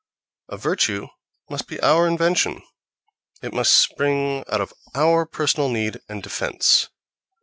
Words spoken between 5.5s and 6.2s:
need